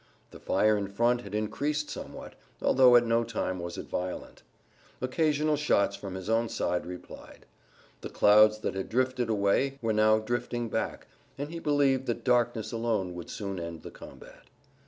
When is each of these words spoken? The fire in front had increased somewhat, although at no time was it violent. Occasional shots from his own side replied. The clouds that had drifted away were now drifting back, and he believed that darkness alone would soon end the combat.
The 0.31 0.39
fire 0.39 0.75
in 0.79 0.87
front 0.87 1.21
had 1.21 1.35
increased 1.35 1.87
somewhat, 1.91 2.33
although 2.59 2.95
at 2.95 3.05
no 3.05 3.23
time 3.23 3.59
was 3.59 3.77
it 3.77 3.85
violent. 3.85 4.41
Occasional 4.99 5.57
shots 5.57 5.95
from 5.95 6.15
his 6.15 6.27
own 6.27 6.49
side 6.49 6.87
replied. 6.87 7.45
The 8.01 8.09
clouds 8.09 8.61
that 8.61 8.73
had 8.73 8.89
drifted 8.89 9.29
away 9.29 9.77
were 9.79 9.93
now 9.93 10.17
drifting 10.17 10.69
back, 10.69 11.05
and 11.37 11.51
he 11.51 11.59
believed 11.59 12.07
that 12.07 12.23
darkness 12.23 12.71
alone 12.71 13.13
would 13.13 13.29
soon 13.29 13.59
end 13.59 13.83
the 13.83 13.91
combat. 13.91 14.45